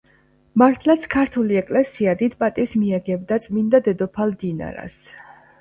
[0.61, 4.99] მართლაც, ქართული ეკლესია დიდ პატივს მიაგებდა წმინდა დედოფალ დინარას.